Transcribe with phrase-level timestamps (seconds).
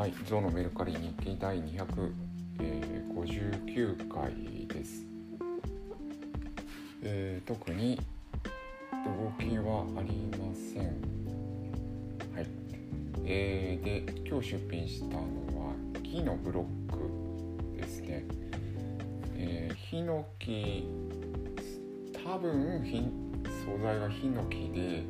[0.00, 4.32] はいゾのメルカリ日記第259回
[4.66, 5.04] です、
[7.02, 8.00] えー、特に
[9.04, 10.84] 動きはありません。
[12.34, 12.46] はい。
[13.26, 15.24] えー、で今日出品したのは
[16.02, 16.98] 木のブロック
[17.78, 18.24] ですね。
[19.36, 20.88] えー、ヒノキ
[22.24, 22.82] 多分
[23.66, 25.02] 素材がヒノキで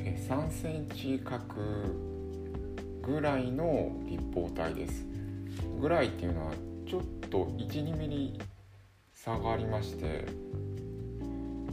[0.00, 1.44] え3センチ角
[3.02, 5.06] ぐらいの立方体です。
[5.80, 6.52] ぐらいっていうのは
[6.86, 8.40] ちょっと12ミリ
[9.12, 10.26] 差がありまして、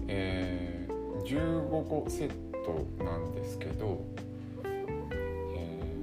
[0.08, 2.30] えー、15個セッ
[2.63, 4.05] トなんですけど、
[4.63, 4.85] え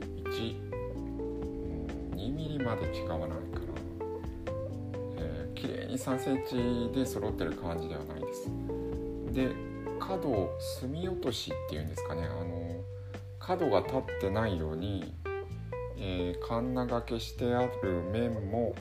[0.02, 0.56] ー、1、
[2.16, 3.38] 2ミリまで違わないかな、
[5.18, 6.44] えー、綺麗に3セン
[6.92, 8.50] チで揃ってる感じではないです。
[9.32, 9.48] で
[9.98, 12.22] 角を隅落としっていうんですかね。
[12.24, 12.64] あの
[13.46, 15.14] 角が立ってないように、
[15.98, 18.74] えー、カンナ掛けしてある面も、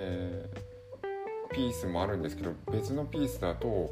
[0.00, 3.90] えー、ピースもあるんですけど別のピースだと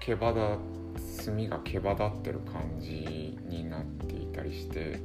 [0.00, 0.58] 毛羽
[0.96, 5.00] 立墨が毛羽立ってる感じになっていたりして、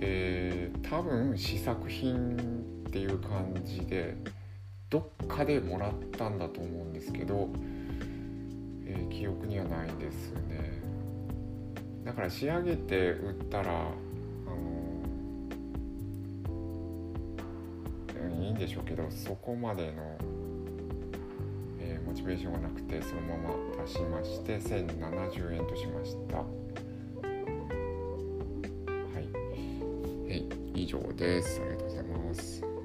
[0.00, 4.16] えー、多分試作品っていう感じで
[4.90, 7.48] どっかでもらったんだと思うんですけど
[8.88, 10.95] えー、記憶にはないですね。
[12.06, 13.74] だから仕上げて売ったらあ
[18.28, 20.16] のいいんでしょうけどそこまでの、
[21.80, 23.50] えー、モチベーションがなくてそのまま
[23.84, 26.36] 出しまして1070円としました。
[26.36, 26.44] は
[29.16, 31.60] い、はい、以上です。
[31.60, 32.75] ありがとうございます。